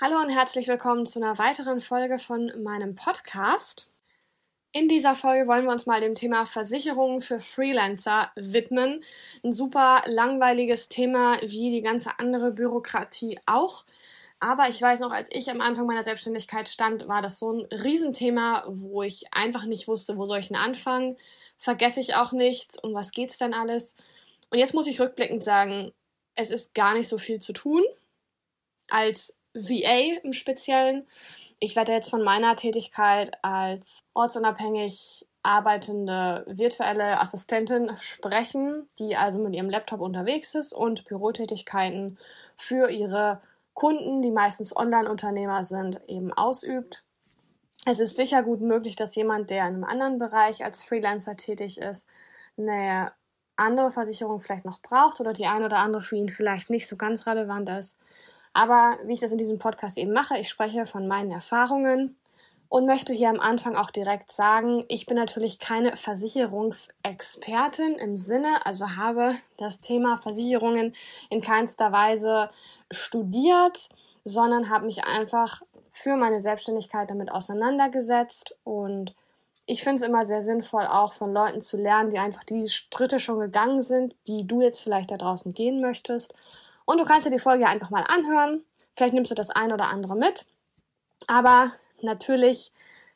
[0.00, 3.92] Hallo und herzlich willkommen zu einer weiteren Folge von meinem Podcast.
[4.72, 9.04] In dieser Folge wollen wir uns mal dem Thema Versicherungen für Freelancer widmen.
[9.44, 13.84] Ein super langweiliges Thema wie die ganze andere Bürokratie auch.
[14.40, 17.66] Aber ich weiß noch, als ich am Anfang meiner Selbstständigkeit stand, war das so ein
[17.66, 21.18] Riesenthema, wo ich einfach nicht wusste, wo soll ich denn anfangen?
[21.58, 22.78] Vergesse ich auch nichts?
[22.78, 23.94] Um was geht's denn alles?
[24.48, 25.92] Und jetzt muss ich rückblickend sagen,
[26.34, 27.84] es ist gar nicht so viel zu tun.
[28.88, 31.06] Als VA im Speziellen.
[31.60, 39.54] Ich werde jetzt von meiner Tätigkeit als ortsunabhängig arbeitende virtuelle Assistentin sprechen, die also mit
[39.54, 42.18] ihrem Laptop unterwegs ist und Bürotätigkeiten
[42.56, 43.40] für ihre
[43.74, 47.04] Kunden, die meistens Online-Unternehmer sind, eben ausübt.
[47.84, 51.78] Es ist sicher gut möglich, dass jemand, der in einem anderen Bereich als Freelancer tätig
[51.78, 52.06] ist,
[52.56, 53.12] eine
[53.56, 56.96] andere Versicherung vielleicht noch braucht oder die eine oder andere für ihn vielleicht nicht so
[56.96, 57.98] ganz relevant ist.
[58.52, 62.16] Aber wie ich das in diesem Podcast eben mache, ich spreche von meinen Erfahrungen
[62.68, 68.64] und möchte hier am Anfang auch direkt sagen, ich bin natürlich keine Versicherungsexpertin im Sinne,
[68.64, 70.94] also habe das Thema Versicherungen
[71.28, 72.50] in keinster Weise
[72.90, 73.90] studiert,
[74.24, 78.56] sondern habe mich einfach für meine Selbstständigkeit damit auseinandergesetzt.
[78.64, 79.14] Und
[79.66, 83.20] ich finde es immer sehr sinnvoll, auch von Leuten zu lernen, die einfach diese Schritte
[83.20, 86.32] schon gegangen sind, die du jetzt vielleicht da draußen gehen möchtest
[86.84, 88.64] und du kannst dir die Folge einfach mal anhören.
[88.94, 90.46] Vielleicht nimmst du das ein oder andere mit.
[91.26, 92.72] Aber natürlich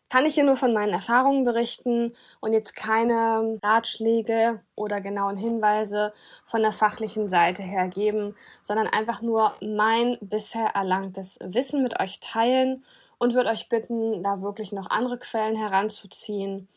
[0.08, 6.12] kann ich hier nur von meinen Erfahrungen berichten und jetzt keine Ratschläge oder genauen Hinweise
[6.44, 12.20] von der fachlichen Seite her geben, sondern einfach nur mein bisher erlangtes Wissen mit euch
[12.20, 12.84] teilen
[13.18, 16.68] und würde euch bitten, da wirklich noch andere Quellen heranzuziehen,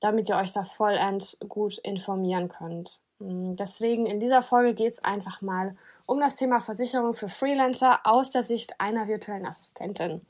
[0.00, 3.00] damit ihr euch da vollends gut informieren könnt.
[3.22, 8.00] Mm, deswegen in dieser Folge geht es einfach mal um das Thema Versicherung für Freelancer
[8.04, 10.22] aus der Sicht einer virtuellen Assistentin,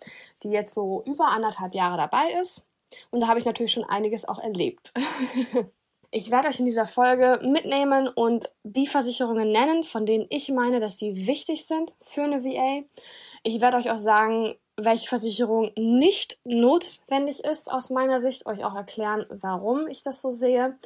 [0.43, 2.67] die jetzt so über anderthalb Jahre dabei ist.
[3.11, 4.93] Und da habe ich natürlich schon einiges auch erlebt.
[6.11, 10.79] ich werde euch in dieser Folge mitnehmen und die Versicherungen nennen, von denen ich meine,
[10.79, 12.85] dass sie wichtig sind für eine VA.
[13.45, 18.75] Ich werde euch auch sagen, welche Versicherung nicht notwendig ist aus meiner Sicht, euch auch
[18.75, 20.79] erklären, warum ich das so sehe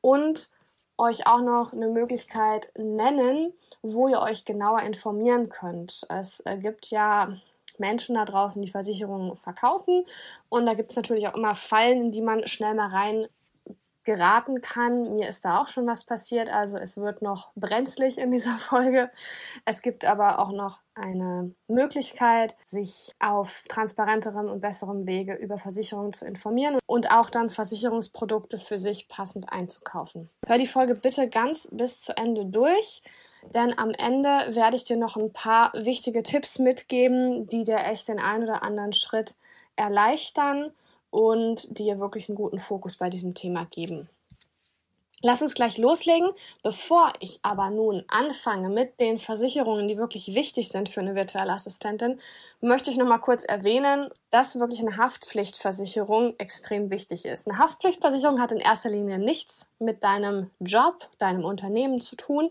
[0.00, 0.50] und
[0.98, 3.52] euch auch noch eine Möglichkeit nennen,
[3.82, 6.06] wo ihr euch genauer informieren könnt.
[6.08, 7.36] Es äh, gibt ja
[7.78, 10.04] Menschen da draußen, die Versicherungen verkaufen
[10.48, 13.26] und da gibt es natürlich auch immer Fallen, in die man schnell mal rein
[14.06, 15.14] geraten kann.
[15.14, 19.10] Mir ist da auch schon was passiert, also es wird noch brenzlig in dieser Folge.
[19.66, 26.14] Es gibt aber auch noch eine Möglichkeit, sich auf transparenterem und besserem Wege über Versicherungen
[26.14, 30.30] zu informieren und auch dann Versicherungsprodukte für sich passend einzukaufen.
[30.46, 33.02] Hör die Folge bitte ganz bis zu Ende durch.
[33.54, 38.08] Denn am Ende werde ich dir noch ein paar wichtige Tipps mitgeben, die dir echt
[38.08, 39.36] den einen oder anderen Schritt
[39.76, 40.72] erleichtern
[41.10, 44.08] und dir wirklich einen guten Fokus bei diesem Thema geben.
[45.22, 46.30] Lass uns gleich loslegen.
[46.62, 51.52] Bevor ich aber nun anfange mit den Versicherungen, die wirklich wichtig sind für eine virtuelle
[51.52, 52.20] Assistentin,
[52.60, 57.48] möchte ich noch mal kurz erwähnen, dass wirklich eine Haftpflichtversicherung extrem wichtig ist.
[57.48, 62.50] Eine Haftpflichtversicherung hat in erster Linie nichts mit deinem Job, deinem Unternehmen zu tun,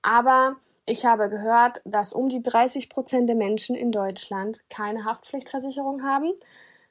[0.00, 0.56] aber
[0.86, 6.32] ich habe gehört, dass um die 30 Prozent der Menschen in Deutschland keine Haftpflichtversicherung haben.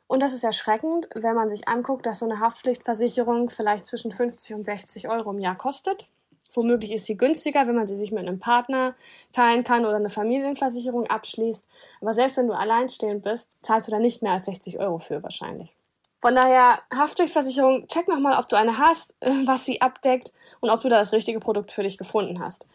[0.07, 4.55] Und das ist erschreckend, wenn man sich anguckt, dass so eine Haftpflichtversicherung vielleicht zwischen 50
[4.55, 6.07] und 60 Euro im Jahr kostet.
[6.53, 8.95] Womöglich ist sie günstiger, wenn man sie sich mit einem Partner
[9.33, 11.65] teilen kann oder eine Familienversicherung abschließt.
[12.01, 15.21] Aber selbst wenn du alleinstehend bist, zahlst du da nicht mehr als 60 Euro für
[15.23, 15.75] wahrscheinlich.
[16.21, 20.89] Von daher, Haftpflichtversicherung, check nochmal, ob du eine hast, was sie abdeckt und ob du
[20.89, 22.65] da das richtige Produkt für dich gefunden hast.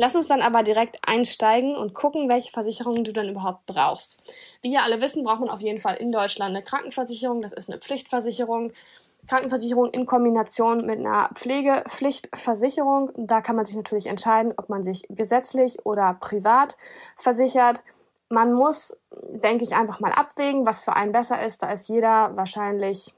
[0.00, 4.22] Lass uns dann aber direkt einsteigen und gucken, welche Versicherungen du dann überhaupt brauchst.
[4.62, 7.42] Wie ihr alle wissen, braucht man auf jeden Fall in Deutschland eine Krankenversicherung.
[7.42, 8.72] Das ist eine Pflichtversicherung.
[9.26, 13.10] Krankenversicherung in Kombination mit einer Pflegepflichtversicherung.
[13.16, 16.76] Da kann man sich natürlich entscheiden, ob man sich gesetzlich oder privat
[17.16, 17.82] versichert.
[18.30, 18.96] Man muss,
[19.30, 21.64] denke ich, einfach mal abwägen, was für einen besser ist.
[21.64, 23.17] Da ist jeder wahrscheinlich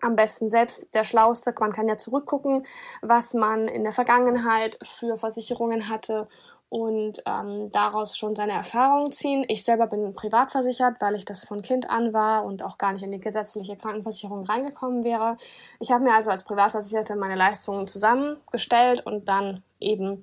[0.00, 1.54] am besten selbst der Schlauste.
[1.58, 2.64] Man kann ja zurückgucken,
[3.02, 6.28] was man in der Vergangenheit für Versicherungen hatte
[6.70, 9.44] und ähm, daraus schon seine Erfahrungen ziehen.
[9.48, 12.92] Ich selber bin privat versichert, weil ich das von Kind an war und auch gar
[12.92, 15.36] nicht in die gesetzliche Krankenversicherung reingekommen wäre.
[15.80, 20.22] Ich habe mir also als Privatversicherte meine Leistungen zusammengestellt und dann eben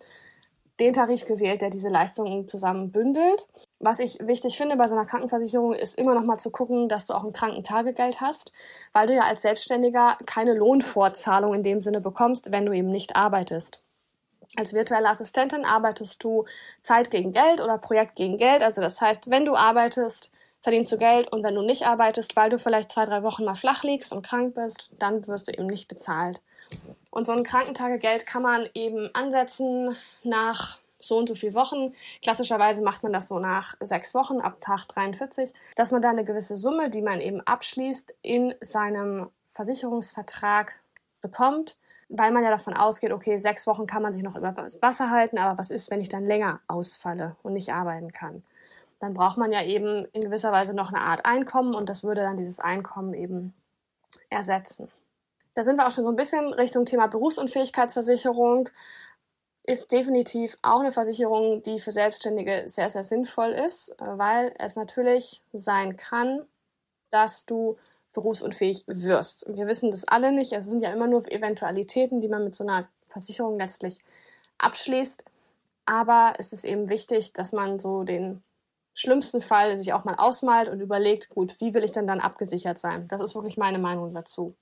[0.79, 3.47] den Tarif gewählt, der diese Leistungen zusammen bündelt.
[3.79, 7.06] Was ich wichtig finde bei so einer Krankenversicherung ist immer noch mal zu gucken, dass
[7.06, 8.51] du auch ein Krankentagegeld hast,
[8.94, 13.15] weil du ja als Selbstständiger keine Lohnfortzahlung in dem Sinne bekommst, wenn du eben nicht
[13.15, 13.81] arbeitest.
[14.56, 16.45] Als virtuelle Assistentin arbeitest du
[16.81, 18.63] Zeit gegen Geld oder Projekt gegen Geld.
[18.63, 20.31] Also das heißt, wenn du arbeitest,
[20.62, 23.56] verdienst du Geld und wenn du nicht arbeitest, weil du vielleicht zwei, drei Wochen mal
[23.56, 26.41] flach liegst und krank bist, dann wirst du eben nicht bezahlt.
[27.18, 31.96] Und so ein Krankentagegeld kann man eben ansetzen nach so und so viel Wochen.
[32.22, 36.24] Klassischerweise macht man das so nach sechs Wochen ab Tag 43, dass man da eine
[36.24, 40.80] gewisse Summe, die man eben abschließt, in seinem Versicherungsvertrag
[41.19, 44.80] bekommt, weil man ja davon ausgeht, okay, sechs Wochen kann man sich noch über das
[44.84, 48.44] Wasser halten, aber was ist, wenn ich dann länger ausfalle und nicht arbeiten kann?
[49.00, 52.22] Dann braucht man ja eben in gewisser Weise noch eine Art Einkommen und das würde
[52.22, 53.56] dann dieses Einkommen eben
[54.30, 54.92] ersetzen.
[55.57, 58.69] Da sind wir auch schon so ein bisschen Richtung Thema Berufsunfähigkeitsversicherung
[59.65, 65.42] ist definitiv auch eine Versicherung, die für Selbstständige sehr, sehr sinnvoll ist, weil es natürlich
[65.54, 66.45] sein kann,
[67.09, 67.75] dass du
[68.13, 69.45] berufsunfähig wirst.
[69.48, 70.54] Wir wissen das alle nicht.
[70.54, 73.98] Es sind ja immer nur Eventualitäten, die man mit so einer Versicherung letztlich
[74.59, 75.25] abschließt.
[75.88, 78.44] Aber es ist eben wichtig, dass man so den
[78.94, 82.77] schlimmsten Fall sich auch mal ausmalt und überlegt, gut, wie will ich denn dann abgesichert
[82.77, 83.07] sein?
[83.07, 84.56] Das ist wirklich meine Meinung dazu.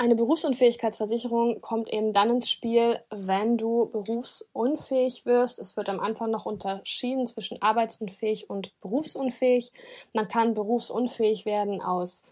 [0.00, 5.58] Eine Berufsunfähigkeitsversicherung kommt eben dann ins Spiel, wenn du berufsunfähig wirst.
[5.58, 9.74] Es wird am Anfang noch unterschieden zwischen arbeitsunfähig und berufsunfähig.
[10.14, 12.24] Man kann berufsunfähig werden aus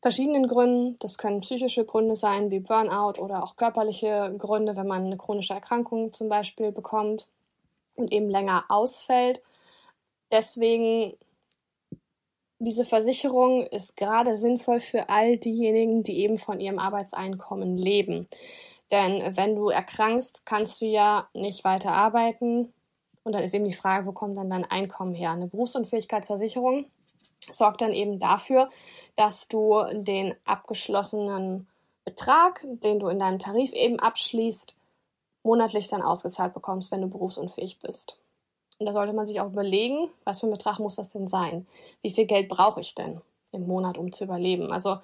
[0.00, 0.98] verschiedenen Gründen.
[1.00, 5.54] Das können psychische Gründe sein, wie Burnout oder auch körperliche Gründe, wenn man eine chronische
[5.54, 7.26] Erkrankung zum Beispiel bekommt
[7.96, 9.42] und eben länger ausfällt.
[10.30, 11.16] Deswegen
[12.60, 18.28] diese Versicherung ist gerade sinnvoll für all diejenigen, die eben von ihrem Arbeitseinkommen leben.
[18.90, 22.72] Denn wenn du erkrankst, kannst du ja nicht weiter arbeiten.
[23.24, 25.30] Und dann ist eben die Frage, wo kommt dann dein Einkommen her?
[25.30, 26.84] Eine Berufsunfähigkeitsversicherung
[27.48, 28.68] sorgt dann eben dafür,
[29.16, 31.66] dass du den abgeschlossenen
[32.04, 34.76] Betrag, den du in deinem Tarif eben abschließt,
[35.42, 38.19] monatlich dann ausgezahlt bekommst, wenn du berufsunfähig bist.
[38.80, 41.66] Und da sollte man sich auch überlegen, was für ein Betrag muss das denn sein?
[42.00, 43.20] Wie viel Geld brauche ich denn
[43.52, 44.72] im Monat, um zu überleben?
[44.72, 44.96] Also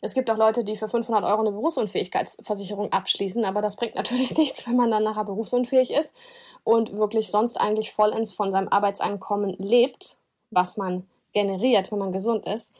[0.00, 4.36] es gibt auch Leute, die für 500 Euro eine Berufsunfähigkeitsversicherung abschließen, aber das bringt natürlich
[4.36, 6.12] nichts, wenn man dann nachher berufsunfähig ist
[6.64, 10.16] und wirklich sonst eigentlich vollends von seinem Arbeitseinkommen lebt,
[10.50, 12.74] was man generiert, wenn man gesund ist.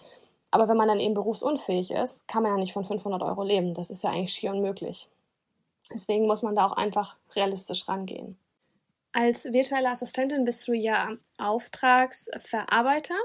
[0.51, 3.73] Aber wenn man dann eben berufsunfähig ist, kann man ja nicht von 500 Euro leben.
[3.75, 5.09] Das ist ja eigentlich schier unmöglich.
[5.93, 8.37] Deswegen muss man da auch einfach realistisch rangehen.
[9.13, 13.19] Als virtuelle Assistentin bist du ja Auftragsverarbeiter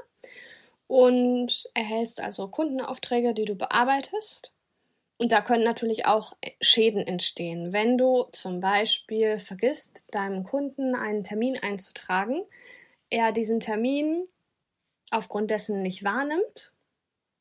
[0.88, 4.54] und erhältst also Kundenaufträge, die du bearbeitest.
[5.18, 7.72] Und da können natürlich auch Schäden entstehen.
[7.72, 12.44] Wenn du zum Beispiel vergisst, deinem Kunden einen Termin einzutragen,
[13.10, 14.28] er diesen Termin
[15.12, 16.74] aufgrund dessen nicht wahrnimmt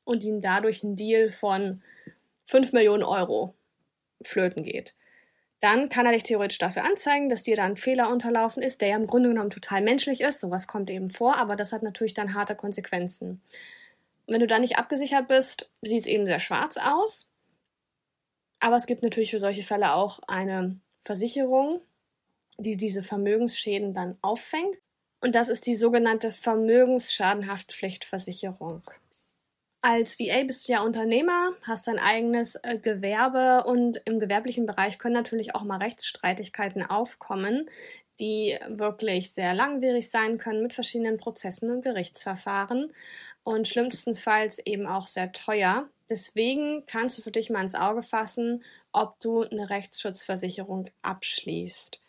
[0.04, 1.82] und ihm dadurch ein Deal von
[2.44, 3.54] 5 Millionen Euro
[4.22, 4.94] flöten geht
[5.64, 8.88] dann kann er dich theoretisch dafür anzeigen, dass dir da ein Fehler unterlaufen ist, der
[8.88, 10.40] ja im Grunde genommen total menschlich ist.
[10.40, 13.40] Sowas kommt eben vor, aber das hat natürlich dann harte Konsequenzen.
[14.26, 17.30] Wenn du da nicht abgesichert bist, sieht es eben sehr schwarz aus.
[18.60, 21.80] Aber es gibt natürlich für solche Fälle auch eine Versicherung,
[22.58, 24.76] die diese Vermögensschäden dann auffängt.
[25.22, 28.82] Und das ist die sogenannte Vermögensschadenhaftpflichtversicherung.
[29.86, 34.96] Als VA bist du ja Unternehmer, hast dein eigenes äh, Gewerbe und im gewerblichen Bereich
[34.98, 37.68] können natürlich auch mal Rechtsstreitigkeiten aufkommen,
[38.18, 42.94] die wirklich sehr langwierig sein können mit verschiedenen Prozessen und Gerichtsverfahren
[43.42, 45.90] und schlimmstenfalls eben auch sehr teuer.
[46.08, 52.00] Deswegen kannst du für dich mal ins Auge fassen, ob du eine Rechtsschutzversicherung abschließt.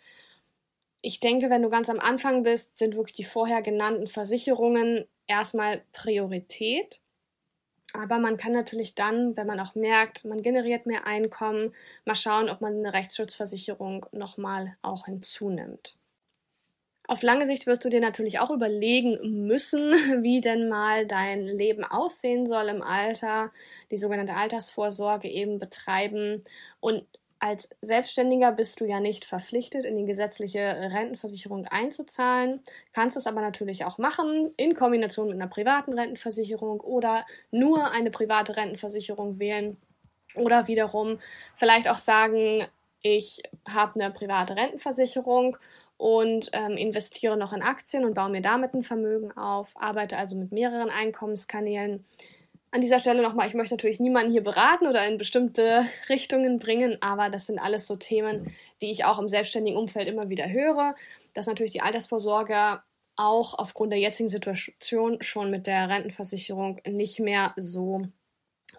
[1.01, 5.83] Ich denke, wenn du ganz am Anfang bist, sind wirklich die vorher genannten Versicherungen erstmal
[5.91, 7.01] Priorität.
[8.01, 11.73] Aber man kann natürlich dann, wenn man auch merkt, man generiert mehr Einkommen,
[12.05, 15.97] mal schauen, ob man eine Rechtsschutzversicherung nochmal auch hinzunimmt.
[17.07, 19.91] Auf lange Sicht wirst du dir natürlich auch überlegen müssen,
[20.23, 23.51] wie denn mal dein Leben aussehen soll im Alter,
[23.91, 26.43] die sogenannte Altersvorsorge eben betreiben
[26.79, 27.05] und
[27.45, 32.61] als Selbstständiger bist du ja nicht verpflichtet, in die gesetzliche Rentenversicherung einzuzahlen,
[32.91, 38.09] kannst es aber natürlich auch machen, in Kombination mit einer privaten Rentenversicherung oder nur eine
[38.09, 39.77] private Rentenversicherung wählen
[40.33, 41.19] oder wiederum
[41.55, 42.65] vielleicht auch sagen,
[43.03, 45.55] ich habe eine private Rentenversicherung
[45.97, 50.35] und ähm, investiere noch in Aktien und baue mir damit ein Vermögen auf, arbeite also
[50.35, 52.05] mit mehreren Einkommenskanälen
[52.75, 56.97] an dieser Stelle nochmal, ich möchte natürlich niemanden hier beraten oder in bestimmte Richtungen bringen,
[57.01, 60.93] aber das sind alles so Themen, die ich auch im selbstständigen Umfeld immer wieder höre,
[61.33, 62.81] dass natürlich die Altersvorsorge
[63.15, 68.01] auch aufgrund der jetzigen Situation schon mit der Rentenversicherung nicht mehr so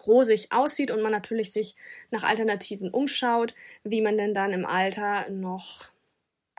[0.05, 1.75] rosig aussieht und man natürlich sich
[2.11, 5.89] nach Alternativen umschaut, wie man denn dann im Alter noch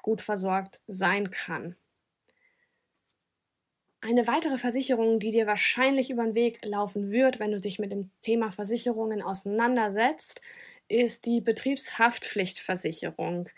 [0.02, 1.76] gut versorgt sein kann.
[4.00, 7.90] Eine weitere Versicherung, die dir wahrscheinlich über den Weg laufen wird, wenn du dich mit
[7.90, 10.40] dem Thema Versicherungen auseinandersetzt,
[10.86, 13.48] ist die Betriebshaftpflichtversicherung.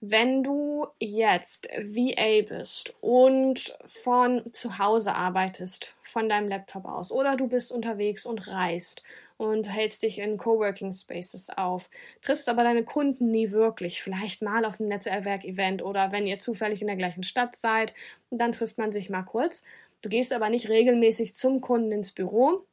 [0.00, 7.36] Wenn du jetzt VA bist und von zu Hause arbeitest, von deinem Laptop aus, oder
[7.36, 9.02] du bist unterwegs und reist
[9.38, 11.88] und hältst dich in Coworking Spaces auf,
[12.20, 16.82] triffst aber deine Kunden nie wirklich, vielleicht mal auf einem Netzwerkevent oder wenn ihr zufällig
[16.82, 17.94] in der gleichen Stadt seid,
[18.30, 19.62] dann trifft man sich mal kurz.
[20.02, 22.66] Du gehst aber nicht regelmäßig zum Kunden ins Büro,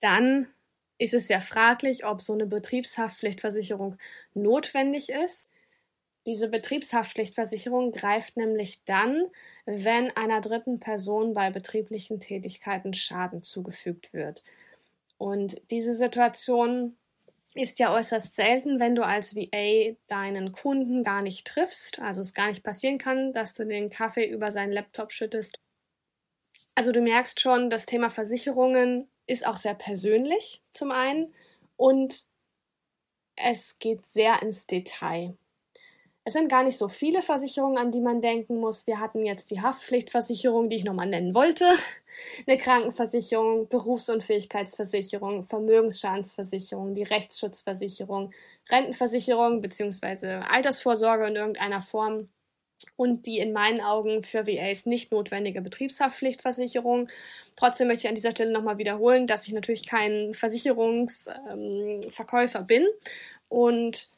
[0.00, 0.48] dann
[0.98, 3.96] ist es sehr fraglich, ob so eine Betriebshaftpflichtversicherung
[4.34, 5.48] notwendig ist.
[6.26, 9.26] Diese Betriebshaftpflichtversicherung greift nämlich dann,
[9.66, 14.42] wenn einer dritten Person bei betrieblichen Tätigkeiten Schaden zugefügt wird.
[15.18, 16.96] Und diese Situation
[17.54, 22.34] ist ja äußerst selten, wenn du als VA deinen Kunden gar nicht triffst, also es
[22.34, 25.60] gar nicht passieren kann, dass du den Kaffee über seinen Laptop schüttest.
[26.74, 31.34] Also du merkst schon, das Thema Versicherungen ist auch sehr persönlich zum einen
[31.76, 32.26] und
[33.36, 35.36] es geht sehr ins Detail.
[36.28, 38.88] Es sind gar nicht so viele Versicherungen, an die man denken muss.
[38.88, 41.70] Wir hatten jetzt die Haftpflichtversicherung, die ich nochmal nennen wollte,
[42.48, 48.32] eine Krankenversicherung, Berufsunfähigkeitsversicherung, Vermögensschadensversicherung, die Rechtsschutzversicherung,
[48.68, 50.40] Rentenversicherung bzw.
[50.50, 52.28] Altersvorsorge in irgendeiner Form
[52.96, 57.06] und die in meinen Augen für VAs nicht notwendige Betriebshaftpflichtversicherung.
[57.54, 62.84] Trotzdem möchte ich an dieser Stelle nochmal wiederholen, dass ich natürlich kein Versicherungsverkäufer ähm, bin
[63.48, 64.10] und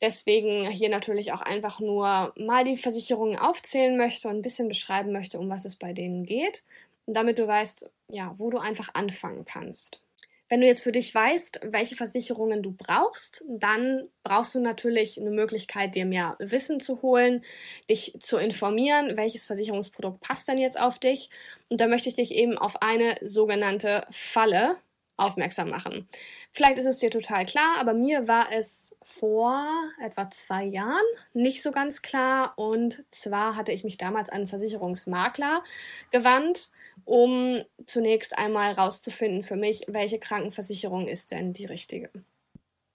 [0.00, 5.12] Deswegen hier natürlich auch einfach nur mal die Versicherungen aufzählen möchte und ein bisschen beschreiben
[5.12, 6.62] möchte, um was es bei denen geht.
[7.06, 10.04] Damit du weißt, ja, wo du einfach anfangen kannst.
[10.48, 15.30] Wenn du jetzt für dich weißt, welche Versicherungen du brauchst, dann brauchst du natürlich eine
[15.30, 17.42] Möglichkeit, dir mehr Wissen zu holen,
[17.88, 21.30] dich zu informieren, welches Versicherungsprodukt passt denn jetzt auf dich.
[21.70, 24.76] Und da möchte ich dich eben auf eine sogenannte Falle
[25.16, 26.08] aufmerksam machen.
[26.52, 29.64] Vielleicht ist es dir total klar, aber mir war es vor
[30.02, 32.54] etwa zwei Jahren nicht so ganz klar.
[32.56, 35.62] Und zwar hatte ich mich damals an einen Versicherungsmakler
[36.10, 36.70] gewandt,
[37.04, 42.10] um zunächst einmal rauszufinden für mich, welche Krankenversicherung ist denn die richtige.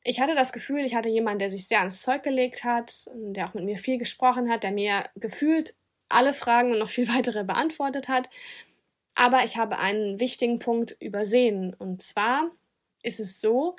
[0.03, 3.47] Ich hatte das Gefühl, ich hatte jemanden, der sich sehr ans Zeug gelegt hat, der
[3.47, 5.75] auch mit mir viel gesprochen hat, der mir gefühlt
[6.09, 8.29] alle Fragen und noch viel weitere beantwortet hat.
[9.15, 11.73] Aber ich habe einen wichtigen Punkt übersehen.
[11.73, 12.51] Und zwar
[13.03, 13.75] ist es so,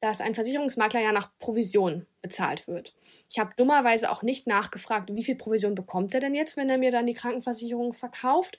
[0.00, 2.94] dass ein Versicherungsmakler ja nach Provision bezahlt wird.
[3.30, 6.78] Ich habe dummerweise auch nicht nachgefragt, wie viel Provision bekommt er denn jetzt, wenn er
[6.78, 8.58] mir dann die Krankenversicherung verkauft,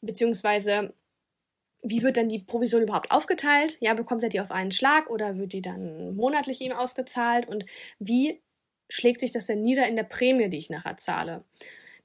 [0.00, 0.94] beziehungsweise
[1.82, 3.78] wie wird denn die Provision überhaupt aufgeteilt?
[3.80, 7.46] Ja, bekommt er die auf einen Schlag oder wird die dann monatlich ihm ausgezahlt?
[7.46, 7.66] Und
[7.98, 8.40] wie
[8.88, 11.44] schlägt sich das denn nieder in der Prämie, die ich nachher zahle?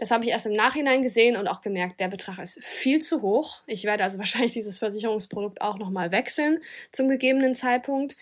[0.04, 3.22] Das habe ich erst im Nachhinein gesehen und auch gemerkt, der Betrag ist viel zu
[3.22, 3.62] hoch.
[3.68, 8.18] Ich werde also wahrscheinlich dieses Versicherungsprodukt auch nochmal wechseln zum gegebenen Zeitpunkt.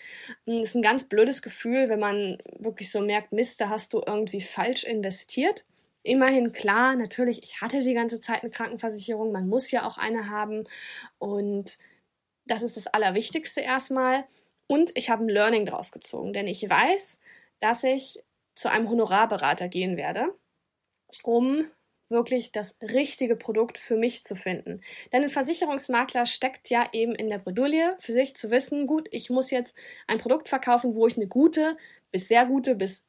[0.46, 4.00] Es ist ein ganz blödes Gefühl, wenn man wirklich so merkt, Mist, da hast du
[4.06, 5.64] irgendwie falsch investiert.
[6.04, 10.30] Immerhin klar, natürlich, ich hatte die ganze Zeit eine Krankenversicherung, man muss ja auch eine
[10.30, 10.68] haben
[11.18, 11.78] und
[12.46, 14.22] das ist das Allerwichtigste erstmal.
[14.68, 17.18] Und ich habe ein Learning draus gezogen, denn ich weiß,
[17.58, 18.22] dass ich
[18.54, 20.32] zu einem Honorarberater gehen werde
[21.22, 21.66] um
[22.12, 24.82] wirklich das richtige Produkt für mich zu finden.
[25.12, 29.30] Denn ein Versicherungsmakler steckt ja eben in der Bredouille, für sich zu wissen, gut, ich
[29.30, 29.74] muss jetzt
[30.06, 31.76] ein Produkt verkaufen, wo ich eine gute
[32.12, 33.06] bis sehr gute bis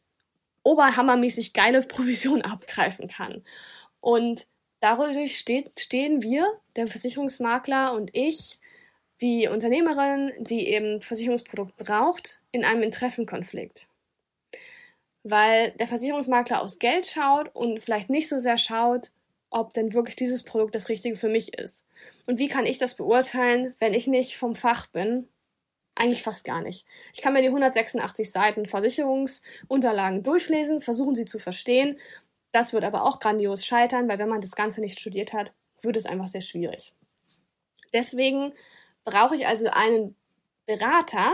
[0.63, 3.43] oberhammermäßig geile Provision abgreifen kann.
[4.00, 4.48] Und
[4.79, 8.60] dadurch steht, stehen wir, der Versicherungsmakler und ich,
[9.22, 13.88] die Unternehmerin, die eben Versicherungsprodukt braucht, in einem Interessenkonflikt
[15.24, 19.12] weil der Versicherungsmakler aufs Geld schaut und vielleicht nicht so sehr schaut,
[19.50, 21.86] ob denn wirklich dieses Produkt das Richtige für mich ist.
[22.25, 25.27] Und wie kann ich das beurteilen, wenn ich nicht vom Fach bin?
[25.96, 26.86] Eigentlich fast gar nicht.
[27.13, 32.00] Ich kann mir die 186 Seiten Versicherungsunterlagen durchlesen, versuchen sie zu verstehen.
[32.51, 35.98] Das wird aber auch grandios scheitern, weil wenn man das Ganze nicht studiert hat, wird
[35.98, 36.94] es einfach sehr schwierig.
[37.94, 38.53] Deswegen
[39.06, 40.15] brauche ich also einen
[40.65, 41.34] Berater,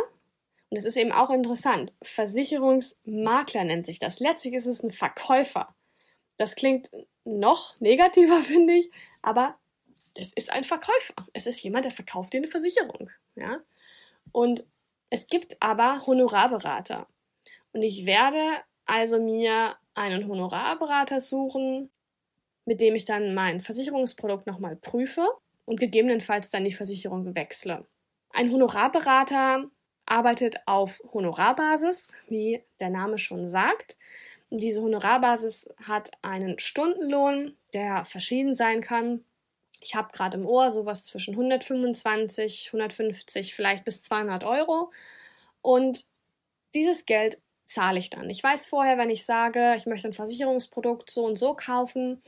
[0.70, 1.94] und es ist eben auch interessant.
[2.02, 4.20] Versicherungsmakler nennt sich das.
[4.20, 5.76] Letztlich ist es ein Verkäufer.
[6.38, 6.92] Das klingt
[7.26, 9.56] noch negativer, finde ich, aber
[10.16, 11.16] es ist ein Verkäufer.
[11.34, 13.10] Es ist jemand, der verkauft dir eine Versicherung.
[13.36, 13.60] Ja?
[14.32, 14.64] Und
[15.10, 17.08] es gibt aber Honorarberater.
[17.74, 18.42] Und ich werde
[18.86, 21.90] also mir einen Honorarberater suchen,
[22.66, 25.28] mit dem ich dann mein Versicherungsprodukt nochmal prüfe
[25.66, 27.88] und gegebenenfalls dann die Versicherung wechsle.
[28.32, 29.70] Ein Honorarberater
[30.10, 33.98] arbeitet auf Honorarbasis, wie der Name schon sagt.
[34.50, 39.24] Diese Honorarbasis hat einen Stundenlohn, der verschieden sein kann.
[39.82, 44.92] Ich habe gerade im Ohr sowas zwischen 125, 150, vielleicht bis 200 Euro.
[45.62, 46.06] Und
[46.74, 48.30] dieses Geld zahle ich dann.
[48.30, 52.22] Ich weiß vorher, wenn ich sage, ich möchte ein Versicherungsprodukt so und so kaufen,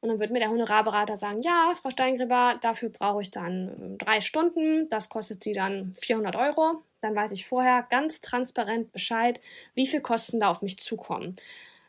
[0.00, 3.98] und dann wird mir der Honorarberater sagen, ja, Frau Steingräber, dafür brauche ich dann ähm,
[3.98, 6.82] drei Stunden, das kostet Sie dann 400 Euro.
[7.00, 9.40] Dann weiß ich vorher ganz transparent Bescheid,
[9.74, 11.36] wie viel Kosten da auf mich zukommen.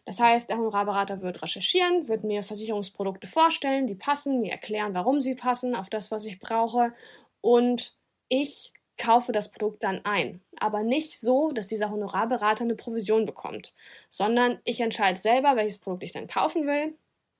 [0.06, 5.22] Das heißt, der Honorarberater wird recherchieren, wird mir Versicherungsprodukte vorstellen, die passen, mir erklären, warum
[5.22, 6.94] sie passen, auf das, was ich brauche.
[7.42, 7.96] Und
[8.30, 10.42] ich kaufe das Produkt dann ein.
[10.60, 13.74] Aber nicht so, dass dieser Honorarberater eine Provision bekommt,
[14.10, 16.96] sondern ich entscheide selber, welches Produkt ich dann kaufen will,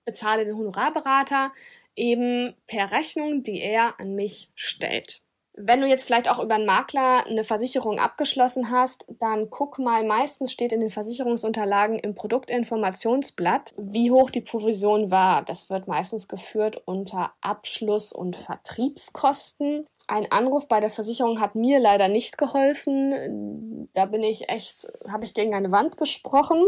[0.06, 1.52] bezahle den Honorarberater
[1.96, 5.22] eben per Rechnung, die er an mich stellt.
[5.64, 10.04] Wenn du jetzt vielleicht auch über einen Makler eine Versicherung abgeschlossen hast, dann guck mal,
[10.04, 15.44] meistens steht in den Versicherungsunterlagen im Produktinformationsblatt, wie hoch die Provision war.
[15.44, 19.86] Das wird meistens geführt unter Abschluss- und Vertriebskosten.
[20.08, 23.88] Ein Anruf bei der Versicherung hat mir leider nicht geholfen.
[23.94, 26.66] Da bin ich echt, habe ich gegen eine Wand gesprochen.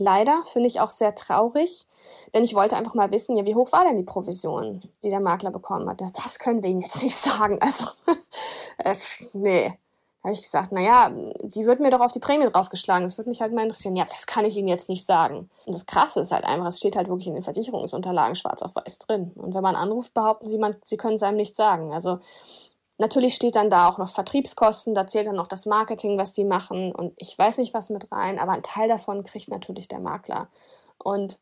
[0.00, 1.84] Leider finde ich auch sehr traurig,
[2.32, 5.20] denn ich wollte einfach mal wissen, ja, wie hoch war denn die Provision, die der
[5.20, 6.00] Makler bekommen hat?
[6.00, 7.58] Das können wir Ihnen jetzt nicht sagen.
[7.60, 7.84] Also,
[8.78, 8.96] äh,
[9.34, 9.74] nee.
[10.22, 11.10] Habe ich gesagt, naja,
[11.42, 13.04] die wird mir doch auf die Prämie draufgeschlagen.
[13.06, 13.96] Das würde mich halt mal interessieren.
[13.96, 15.50] Ja, das kann ich Ihnen jetzt nicht sagen.
[15.66, 18.74] Und das Krasse ist halt einfach, es steht halt wirklich in den Versicherungsunterlagen schwarz auf
[18.74, 19.32] weiß drin.
[19.34, 21.94] Und wenn man anruft, behaupten sie, man, sie können es einem nicht sagen.
[21.94, 22.20] Also
[23.00, 26.44] Natürlich steht dann da auch noch Vertriebskosten, da zählt dann noch das Marketing, was sie
[26.44, 30.00] machen und ich weiß nicht was mit rein, aber ein Teil davon kriegt natürlich der
[30.00, 30.48] Makler.
[30.98, 31.38] Und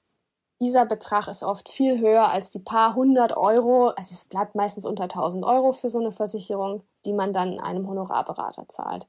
[0.61, 4.87] dieser Betrag ist oft viel höher als die paar hundert Euro, also es bleibt meistens
[4.87, 9.09] unter 1000 Euro für so eine Versicherung, die man dann einem Honorarberater zahlt.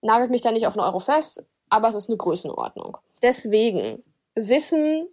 [0.00, 2.96] Nagelt mich da nicht auf einen Euro fest, aber es ist eine Größenordnung.
[3.20, 4.02] Deswegen,
[4.34, 5.06] Wissen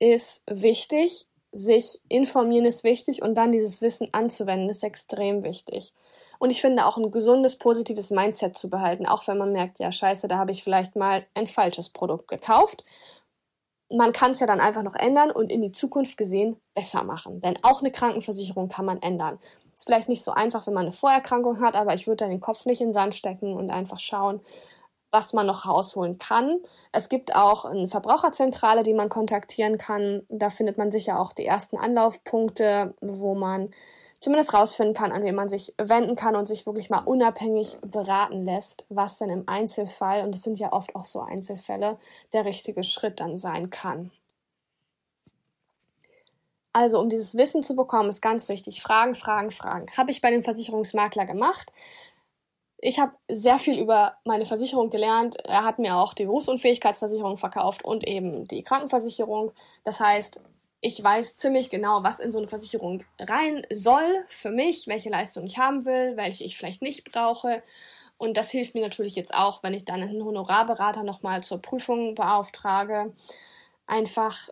[0.00, 5.94] ist wichtig sich informieren ist wichtig und dann dieses Wissen anzuwenden ist extrem wichtig.
[6.38, 9.90] Und ich finde auch ein gesundes, positives Mindset zu behalten, auch wenn man merkt, ja,
[9.90, 12.84] scheiße, da habe ich vielleicht mal ein falsches Produkt gekauft.
[13.90, 17.40] Man kann es ja dann einfach noch ändern und in die Zukunft gesehen besser machen.
[17.40, 19.38] Denn auch eine Krankenversicherung kann man ändern.
[19.74, 22.40] Ist vielleicht nicht so einfach, wenn man eine Vorerkrankung hat, aber ich würde da den
[22.40, 24.40] Kopf nicht in den Sand stecken und einfach schauen,
[25.10, 26.58] was man noch rausholen kann.
[26.92, 30.22] Es gibt auch eine Verbraucherzentrale, die man kontaktieren kann.
[30.28, 33.70] Da findet man sicher auch die ersten Anlaufpunkte, wo man
[34.20, 38.44] zumindest rausfinden kann, an wen man sich wenden kann und sich wirklich mal unabhängig beraten
[38.44, 41.98] lässt, was denn im Einzelfall, und es sind ja oft auch so Einzelfälle,
[42.32, 44.10] der richtige Schritt dann sein kann.
[46.72, 49.86] Also, um dieses Wissen zu bekommen, ist ganz wichtig, Fragen, Fragen, Fragen.
[49.96, 51.72] Habe ich bei dem Versicherungsmakler gemacht.
[52.80, 55.36] Ich habe sehr viel über meine Versicherung gelernt.
[55.44, 59.50] Er hat mir auch die Berufsunfähigkeitsversicherung verkauft und eben die Krankenversicherung.
[59.84, 60.40] Das heißt,
[60.80, 65.44] ich weiß ziemlich genau, was in so eine Versicherung rein soll für mich, welche Leistung
[65.44, 67.62] ich haben will, welche ich vielleicht nicht brauche.
[68.16, 72.14] Und das hilft mir natürlich jetzt auch, wenn ich dann einen Honorarberater nochmal zur Prüfung
[72.14, 73.12] beauftrage.
[73.88, 74.50] Einfach,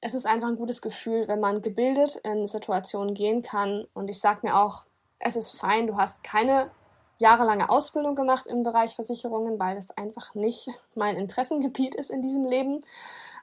[0.00, 3.86] es ist einfach ein gutes Gefühl, wenn man gebildet in Situationen gehen kann.
[3.92, 4.86] Und ich sage mir auch,
[5.18, 6.70] es ist fein, du hast keine
[7.18, 12.44] jahrelange Ausbildung gemacht im Bereich Versicherungen, weil das einfach nicht mein Interessengebiet ist in diesem
[12.44, 12.84] Leben.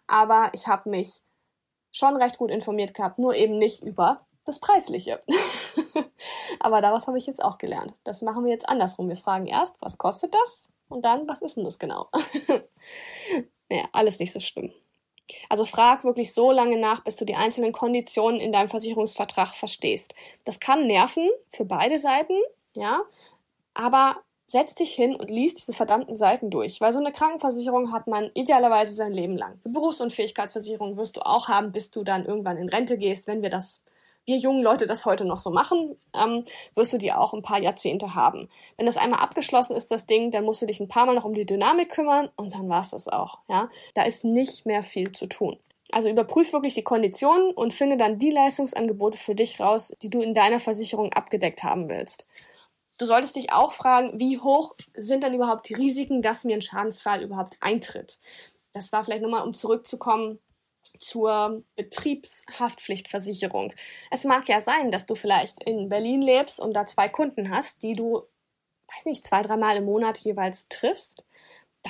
[0.07, 1.21] Aber ich habe mich
[1.91, 5.23] schon recht gut informiert gehabt, nur eben nicht über das Preisliche.
[6.59, 7.93] Aber daraus habe ich jetzt auch gelernt.
[8.03, 9.09] Das machen wir jetzt andersrum.
[9.09, 10.69] Wir fragen erst, was kostet das?
[10.89, 12.09] Und dann, was ist denn das genau?
[13.69, 14.73] naja, alles nicht so schlimm.
[15.49, 20.13] Also frag wirklich so lange nach, bis du die einzelnen Konditionen in deinem Versicherungsvertrag verstehst.
[20.43, 22.37] Das kann nerven für beide Seiten,
[22.73, 23.01] ja,
[23.73, 28.07] aber setz dich hin und lies diese verdammten Seiten durch, weil so eine Krankenversicherung hat
[28.07, 29.59] man idealerweise sein Leben lang.
[29.63, 33.49] Eine Berufsunfähigkeitsversicherung wirst du auch haben, bis du dann irgendwann in Rente gehst, wenn wir
[33.49, 33.83] das
[34.25, 37.59] wir jungen Leute das heute noch so machen, ähm, wirst du die auch ein paar
[37.59, 38.47] Jahrzehnte haben.
[38.77, 41.25] Wenn das einmal abgeschlossen ist, das Ding, dann musst du dich ein paar Mal noch
[41.25, 43.39] um die Dynamik kümmern und dann war's das auch.
[43.49, 45.57] Ja, da ist nicht mehr viel zu tun.
[45.91, 50.21] Also überprüf wirklich die Konditionen und finde dann die Leistungsangebote für dich raus, die du
[50.21, 52.25] in deiner Versicherung abgedeckt haben willst.
[52.99, 56.61] Du solltest dich auch fragen, wie hoch sind dann überhaupt die Risiken, dass mir ein
[56.61, 58.19] Schadensfall überhaupt eintritt.
[58.73, 60.39] Das war vielleicht nochmal, um zurückzukommen
[60.99, 63.73] zur Betriebshaftpflichtversicherung.
[64.11, 67.81] Es mag ja sein, dass du vielleicht in Berlin lebst und da zwei Kunden hast,
[67.83, 68.27] die du,
[68.93, 71.25] weiß nicht, zwei, dreimal im Monat jeweils triffst.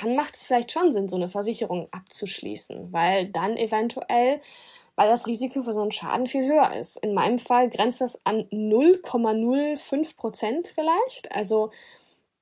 [0.02, 4.42] Dann macht es vielleicht schon Sinn, so eine Versicherung abzuschließen, weil dann eventuell
[4.96, 6.98] weil das Risiko für so einen Schaden viel höher ist.
[6.98, 11.32] In meinem Fall grenzt das an 0,05 Prozent vielleicht.
[11.32, 11.72] Also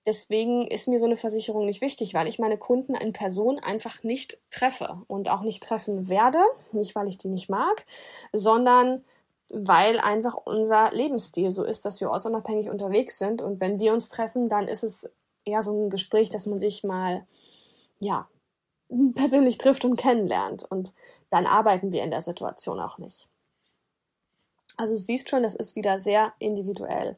[0.05, 4.01] Deswegen ist mir so eine Versicherung nicht wichtig, weil ich meine Kunden in Person einfach
[4.03, 6.39] nicht treffe und auch nicht treffen werde.
[6.71, 7.85] Nicht, weil ich die nicht mag,
[8.33, 9.03] sondern
[9.49, 13.43] weil einfach unser Lebensstil so ist, dass wir ortsunabhängig unterwegs sind.
[13.43, 15.11] Und wenn wir uns treffen, dann ist es
[15.45, 17.27] eher so ein Gespräch, dass man sich mal,
[17.99, 18.27] ja,
[19.15, 20.63] persönlich trifft und kennenlernt.
[20.63, 20.93] Und
[21.29, 23.29] dann arbeiten wir in der Situation auch nicht.
[24.77, 27.17] Also siehst schon, das ist wieder sehr individuell.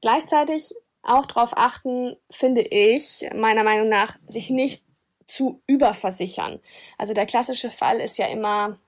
[0.00, 4.84] Gleichzeitig auch darauf achten, finde ich, meiner Meinung nach, sich nicht
[5.26, 6.60] zu überversichern.
[6.98, 8.78] Also der klassische Fall ist ja immer,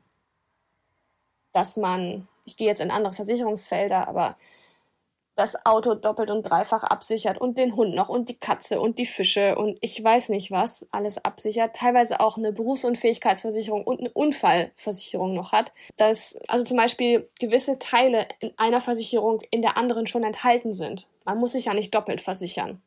[1.52, 4.36] dass man ich gehe jetzt in andere Versicherungsfelder, aber
[5.38, 9.06] das Auto doppelt und dreifach absichert und den Hund noch und die Katze und die
[9.06, 15.34] Fische und ich weiß nicht was alles absichert, teilweise auch eine Berufsunfähigkeitsversicherung und eine Unfallversicherung
[15.34, 20.24] noch hat, dass also zum Beispiel gewisse Teile in einer Versicherung in der anderen schon
[20.24, 21.06] enthalten sind.
[21.24, 22.82] Man muss sich ja nicht doppelt versichern.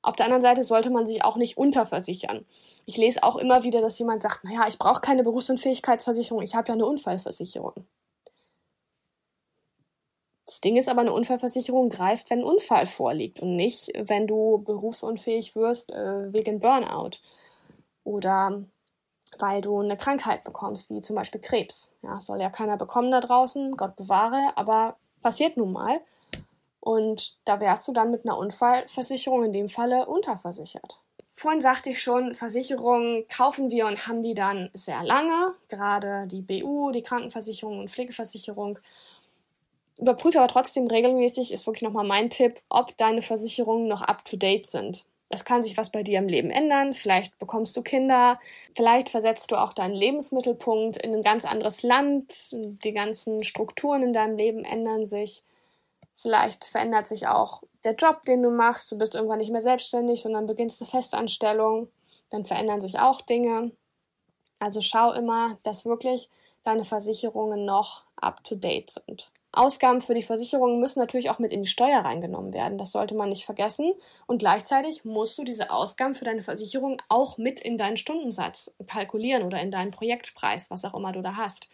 [0.00, 2.46] Auf der anderen Seite sollte man sich auch nicht unterversichern.
[2.86, 6.68] Ich lese auch immer wieder, dass jemand sagt, naja, ich brauche keine Berufsunfähigkeitsversicherung, ich habe
[6.68, 7.84] ja eine Unfallversicherung.
[10.64, 15.54] Ding ist aber, eine Unfallversicherung greift, wenn ein Unfall vorliegt und nicht, wenn du berufsunfähig
[15.54, 17.18] wirst äh, wegen Burnout
[18.04, 18.64] oder
[19.38, 21.94] weil du eine Krankheit bekommst, wie zum Beispiel Krebs.
[22.02, 26.00] Ja, soll ja keiner bekommen da draußen, Gott bewahre, aber passiert nun mal.
[26.80, 31.00] Und da wärst du dann mit einer Unfallversicherung in dem Falle unterversichert.
[31.30, 36.42] Vorhin sagte ich schon, Versicherungen kaufen wir und haben die dann sehr lange, gerade die
[36.42, 38.78] BU, die Krankenversicherung und Pflegeversicherung
[39.96, 45.06] Überprüfe aber trotzdem regelmäßig, ist wirklich nochmal mein Tipp, ob deine Versicherungen noch up-to-date sind.
[45.28, 48.38] Es kann sich was bei dir im Leben ändern, vielleicht bekommst du Kinder,
[48.76, 54.12] vielleicht versetzt du auch deinen Lebensmittelpunkt in ein ganz anderes Land, die ganzen Strukturen in
[54.12, 55.42] deinem Leben ändern sich,
[56.14, 60.22] vielleicht verändert sich auch der Job, den du machst, du bist irgendwann nicht mehr selbstständig,
[60.22, 61.88] sondern beginnst eine Festanstellung,
[62.30, 63.72] dann verändern sich auch Dinge.
[64.60, 66.28] Also schau immer, dass wirklich
[66.64, 69.30] deine Versicherungen noch up-to-date sind.
[69.56, 72.78] Ausgaben für die Versicherung müssen natürlich auch mit in die Steuer reingenommen werden.
[72.78, 73.92] Das sollte man nicht vergessen.
[74.26, 79.42] Und gleichzeitig musst du diese Ausgaben für deine Versicherung auch mit in deinen Stundensatz kalkulieren
[79.42, 81.68] oder in deinen Projektpreis, was auch immer du da hast.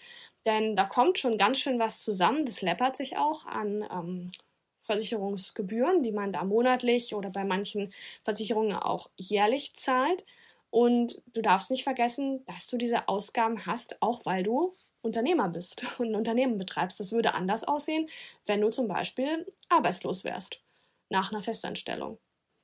[0.47, 2.47] Denn da kommt schon ganz schön was zusammen.
[2.47, 4.33] Das läppert sich auch an ähm,
[4.79, 7.93] Versicherungsgebühren, die man da monatlich oder bei manchen
[8.25, 10.25] Versicherungen auch jährlich zahlt.
[10.71, 15.85] Und du darfst nicht vergessen, dass du diese Ausgaben hast, auch weil du Unternehmer bist
[15.99, 17.01] und ein Unternehmen betreibst.
[17.01, 18.09] Das würde anders aussehen,
[18.47, 20.61] wenn du zum Beispiel arbeitslos wärst
[21.09, 22.19] nach einer Festanstellung.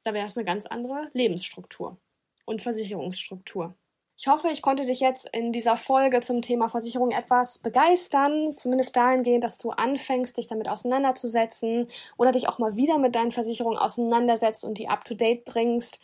[0.04, 1.98] Da wäre es eine ganz andere Lebensstruktur
[2.44, 3.74] und Versicherungsstruktur.
[4.18, 8.96] Ich hoffe, ich konnte dich jetzt in dieser Folge zum Thema Versicherung etwas begeistern, zumindest
[8.96, 13.78] dahingehend, dass du anfängst, dich damit auseinanderzusetzen oder dich auch mal wieder mit deinen Versicherungen
[13.78, 16.00] auseinandersetzt und die up-to-date bringst.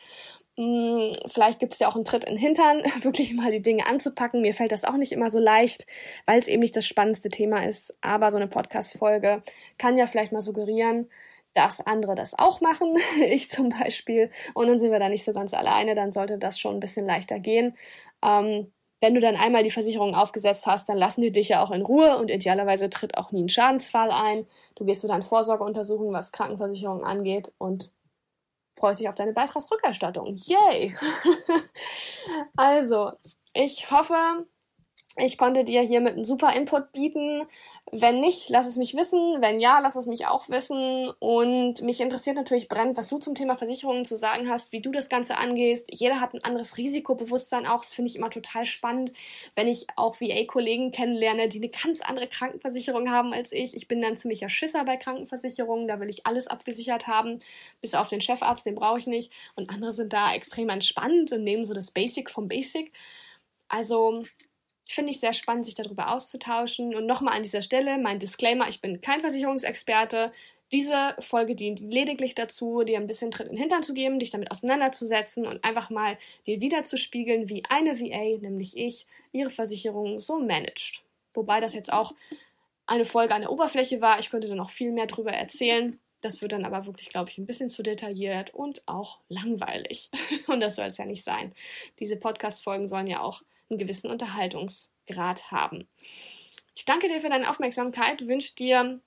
[0.59, 3.87] Hm, vielleicht gibt es ja auch einen Tritt in den Hintern, wirklich mal die Dinge
[3.87, 4.43] anzupacken.
[4.43, 5.87] Mir fällt das auch nicht immer so leicht,
[6.27, 7.97] weil es eben nicht das spannendste Thema ist.
[8.03, 9.43] Aber so eine Podcast-Folge
[9.79, 11.09] kann ja vielleicht mal suggerieren,
[11.55, 12.97] dass andere das auch machen.
[13.31, 14.31] Ich zum Beispiel.
[14.55, 15.95] Und dann sind wir da nicht so ganz alleine.
[15.95, 17.77] Dann sollte das schon ein bisschen leichter gehen.
[18.23, 21.73] Ähm, wenn du dann einmal die Versicherung aufgesetzt hast, dann lassen die dich ja auch
[21.73, 24.47] in Ruhe und idealerweise tritt auch nie ein Schadensfall ein.
[24.77, 27.93] Du gehst zu deinen Vorsorgeuntersuchungen, was Krankenversicherung angeht und
[28.74, 30.37] freust dich auf deine Beitragsrückerstattung.
[30.37, 30.94] Yay!
[32.56, 33.12] also,
[33.54, 34.46] ich hoffe,
[35.16, 37.46] ich konnte dir hiermit einen super Input bieten.
[37.90, 39.42] Wenn nicht, lass es mich wissen.
[39.42, 41.11] Wenn ja, lass es mich auch wissen.
[41.18, 44.90] Und mich interessiert natürlich brennend, was du zum Thema Versicherungen zu sagen hast, wie du
[44.90, 45.88] das Ganze angehst.
[45.90, 47.81] Jeder hat ein anderes Risikobewusstsein auch.
[47.81, 49.12] Das finde ich immer total spannend,
[49.55, 53.77] wenn ich auch VA-Kollegen kennenlerne, die eine ganz andere Krankenversicherung haben als ich.
[53.77, 55.88] Ich bin dann ziemlicher Schisser bei Krankenversicherungen.
[55.88, 57.38] Da will ich alles abgesichert haben.
[57.83, 59.31] Bis auf den Chefarzt, den brauche ich nicht.
[59.57, 62.90] Und andere sind da extrem entspannt und nehmen so das Basic vom Basic.
[63.68, 64.22] Also
[64.94, 66.94] finde ich sehr spannend, sich darüber auszutauschen.
[66.94, 70.33] Und nochmal an dieser Stelle mein Disclaimer, ich bin kein Versicherungsexperte.
[70.72, 74.31] Diese Folge dient lediglich dazu, dir ein bisschen Tritt in den Hintern zu geben, dich
[74.31, 80.38] damit auseinanderzusetzen und einfach mal dir wiederzuspiegeln, wie eine VA, nämlich ich, ihre Versicherung so
[80.38, 81.05] managt.
[81.35, 82.14] Wobei das jetzt auch
[82.87, 84.18] eine Folge an der Oberfläche war.
[84.18, 85.98] Ich könnte da noch viel mehr drüber erzählen.
[86.22, 90.09] Das wird dann aber wirklich, glaube ich, ein bisschen zu detailliert und auch langweilig.
[90.46, 91.52] Und das soll es ja nicht sein.
[91.98, 95.88] Diese Podcast-Folgen sollen ja auch einen gewissen Unterhaltungsgrad haben.
[96.74, 99.00] Ich danke dir für deine Aufmerksamkeit, wünsche dir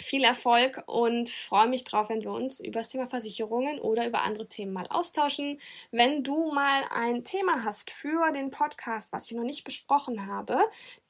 [0.00, 4.22] viel Erfolg und freue mich drauf, wenn wir uns über das Thema Versicherungen oder über
[4.22, 5.60] andere Themen mal austauschen.
[5.90, 10.58] Wenn du mal ein Thema hast für den Podcast, was ich noch nicht besprochen habe,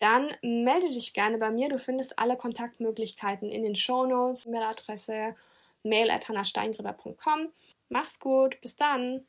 [0.00, 1.68] dann melde dich gerne bei mir.
[1.68, 5.36] Du findest alle Kontaktmöglichkeiten in den Show Notes, Mailadresse
[5.84, 6.28] mail at
[7.88, 9.26] Mach's gut, bis dann.